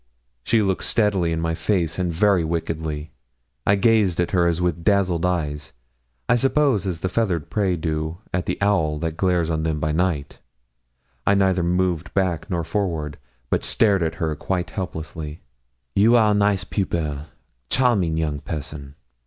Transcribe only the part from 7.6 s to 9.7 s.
do at the owl that glares on